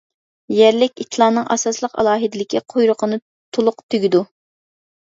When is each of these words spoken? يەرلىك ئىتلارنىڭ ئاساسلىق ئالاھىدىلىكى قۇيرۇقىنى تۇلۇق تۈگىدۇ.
يەرلىك 0.59 1.03
ئىتلارنىڭ 1.03 1.45
ئاساسلىق 1.57 1.95
ئالاھىدىلىكى 1.99 2.65
قۇيرۇقىنى 2.75 3.23
تۇلۇق 3.23 3.89
تۈگىدۇ. 3.93 4.29